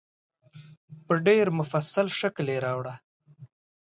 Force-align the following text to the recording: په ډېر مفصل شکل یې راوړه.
په 1.05 1.13
ډېر 1.27 1.45
مفصل 1.59 2.07
شکل 2.19 2.45
یې 2.53 2.57
راوړه. 2.65 2.95